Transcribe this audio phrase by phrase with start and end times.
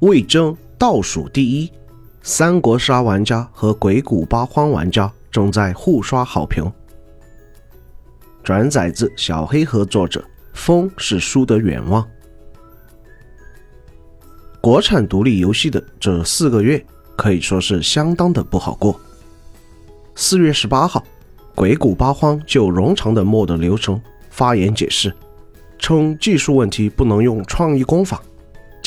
[0.00, 1.70] 魏征倒数第一，
[2.22, 6.70] 三国杀玩家和鬼谷八荒玩家正在互刷好评。
[8.42, 10.24] 转载自小黑盒作者，
[10.54, 12.06] 风是输的远望。
[14.62, 16.82] 国产独立游戏的这四个月
[17.14, 18.98] 可以说是相当的不好过。
[20.14, 21.04] 四月十八号，
[21.54, 25.14] 鬼谷八荒就冗长的 MOD 流程发言解释，
[25.78, 28.18] 称技术问题不能用创意工坊，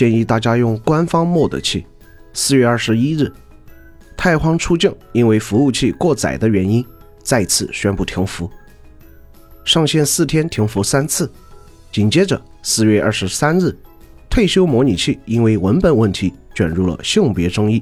[0.04, 1.86] 建议大家用官方 MOD 器。
[2.34, 3.32] 四月二十一日，
[4.18, 6.86] 太荒出境因为服务器过载的原因，
[7.24, 8.52] 再次宣布停服，
[9.64, 11.32] 上线四天停服三次。
[11.90, 13.74] 紧接着，四月二十三日。
[14.30, 17.82] 退休模拟器因为文本问题卷入了性别争议，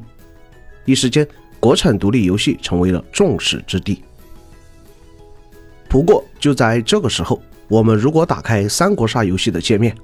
[0.86, 1.28] 一时间
[1.60, 4.00] 国产独立游戏成为了众矢之的。
[5.90, 9.98] 不过就在这个时候，我们如果打开三国杀游戏的界面，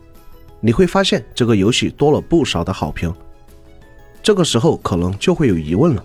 [0.59, 3.13] 你会发现这个游戏多了不少的好评。
[4.21, 6.03] 这个时候可能就会有疑问了：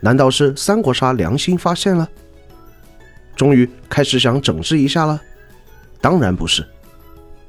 [0.00, 2.08] 难道是三国杀良心发现了，
[3.36, 5.20] 终于开始想整治一下了？
[6.00, 6.66] 当然不是。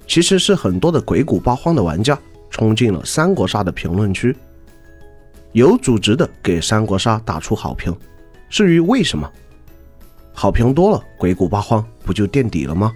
[0.06, 2.20] 其实是很多的鬼谷八荒的玩家
[2.50, 4.36] 冲进了三国杀的评论区，
[5.54, 7.96] 有组织的给三国杀打出好评。
[8.50, 9.32] 至于为什么，
[10.34, 12.94] 好评多了，鬼谷八荒不就垫底了吗？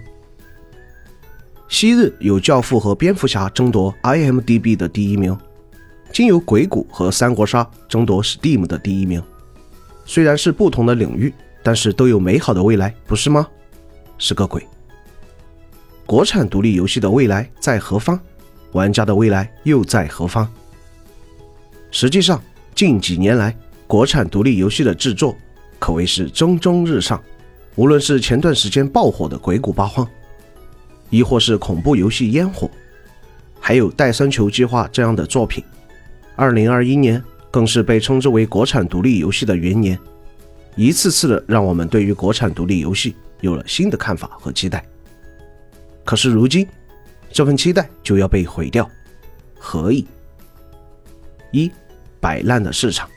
[1.68, 5.36] 昔日有教父和蝙蝠侠争夺 IMDB 的第一名，
[6.10, 9.22] 今有鬼谷和三国杀争夺 Steam 的第一名。
[10.06, 13.46] 虽然是不同的领域，但是都有美好的未来，不是吗？
[14.16, 14.66] 是个鬼。
[16.06, 18.18] 国产独立游戏的未来在何方？
[18.72, 20.50] 玩家的未来又在何方？
[21.90, 22.42] 实际上，
[22.74, 23.54] 近几年来，
[23.86, 25.36] 国产独立游戏的制作
[25.78, 27.22] 可谓是蒸蒸日上。
[27.76, 30.04] 无论是前段时间爆火的《鬼谷八荒》，
[31.10, 32.66] 亦或是恐怖游戏《烟火》，
[33.60, 35.62] 还有《戴森球计划》这样的作品，
[36.36, 39.98] 二零二一年更是被称之为国产独立游戏的元年，
[40.76, 44.84] 一次次的让我们对于国产独立游戏有了新的看法和期待。
[46.04, 46.66] 可是如今，
[47.30, 48.88] 这份期待就要被毁掉，
[49.58, 50.06] 何以？
[51.52, 51.70] 一
[52.20, 53.08] 摆烂的市场，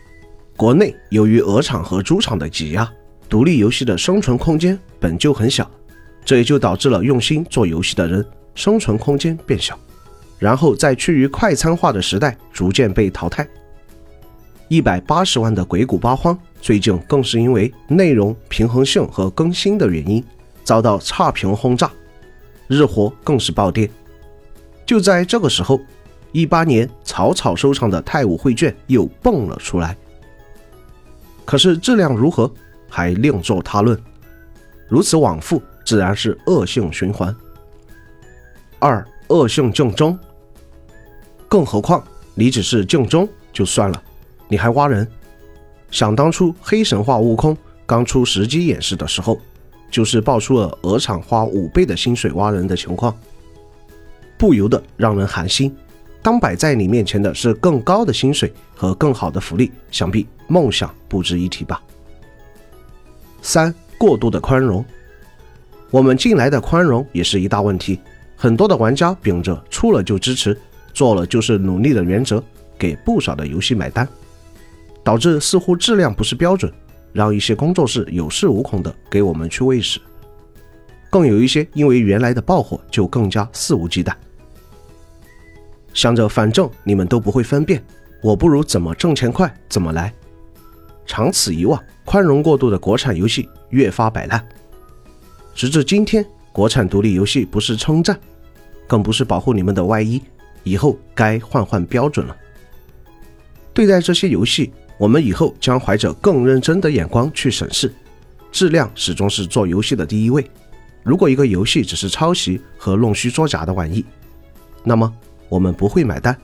[0.55, 2.89] 国内由于鹅厂和猪厂的挤压，
[3.27, 5.69] 独立游戏的生存空间本就很小，
[6.23, 9.77] 这也就导致了用心做游戏的人生存空间变小，
[10.39, 13.47] 然后在趋于快餐化的时代逐渐被淘汰。
[14.67, 20.23] 一百八十万的鬼谷八荒最近更是因为内容平衡性和更新的原因，
[20.63, 21.91] 遭到差评轰炸。
[22.67, 23.89] 日活更是暴跌。
[24.85, 25.77] 就在这个时候，
[26.31, 29.97] 一八年草草收场的太武绘卷又蹦了出来。
[31.43, 32.49] 可是质量如何，
[32.87, 33.99] 还另作他论。
[34.87, 37.35] 如此往复，自然是恶性循环。
[38.79, 40.17] 二恶性竞争。
[41.47, 42.03] 更何况
[42.33, 44.03] 你只是竞争就算了，
[44.47, 45.07] 你还挖人。
[45.89, 49.39] 想当初黑神话悟空刚出实机演示的时候。
[49.91, 53.13] 就是爆出了鹅厂花五倍的薪水挖人的情况，
[54.37, 55.75] 不由得让人寒心。
[56.21, 61.83] 当摆在你面前的是更高的薪水和更好的福利，想必梦想不值一提吧。
[63.41, 64.85] 三过度的宽容，
[65.91, 67.99] 我们近来的宽容也是一大问题。
[68.37, 70.57] 很多的玩家秉着出了就支持，
[70.93, 72.41] 做了就是努力的原则，
[72.79, 74.07] 给不少的游戏买单，
[75.03, 76.71] 导致似乎质量不是标准。
[77.13, 79.99] 让一些工作室有恃无恐的给我们去喂食，
[81.09, 84.13] 更有一些因为原来的爆火就更加肆无忌惮，
[85.93, 87.83] 想着反正你们都不会分辨，
[88.23, 90.13] 我不如怎么挣钱快怎么来。
[91.05, 94.47] 长此以往，宽容过度的国产游戏越发摆烂，
[95.53, 98.19] 直至今天，国产独立游戏不是称赞，
[98.87, 100.21] 更不是保护你们的外衣，
[100.63, 102.35] 以后该换换标准了。
[103.73, 104.71] 对待这些游戏。
[104.97, 107.91] 我们以后将怀着更认真的眼光去审视，
[108.51, 110.47] 质量始终是做游戏的第一位。
[111.01, 114.05] 如果一个游戏只是抄袭和弄虚作假的玩意，
[114.83, 115.11] 那么
[115.49, 116.37] 我们不会买单。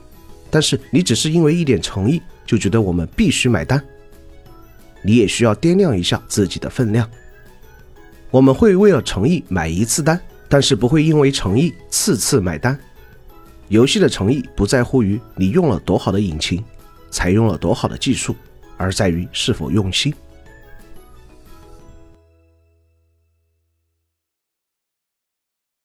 [0.50, 3.80] 但是你只是因为一点诚意就觉得我们必须买单，
[5.02, 7.08] 你也需要掂量一下自己的分量。
[8.30, 12.78] 我们会为了诚意买一次单，但是不会因为诚意次次买单。
[13.68, 16.64] 游戏的诚意不在乎于你用了多好的引擎，
[17.10, 18.34] 采用了多好的技术。
[18.80, 20.14] 而在于是否用心。